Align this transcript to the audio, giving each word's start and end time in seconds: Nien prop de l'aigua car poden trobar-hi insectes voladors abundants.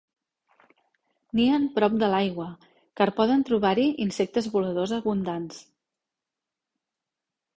Nien 1.39 1.65
prop 1.75 1.97
de 2.03 2.07
l'aigua 2.13 2.47
car 3.01 3.07
poden 3.19 3.43
trobar-hi 3.49 3.85
insectes 4.07 4.49
voladors 4.55 4.95
abundants. 4.99 5.61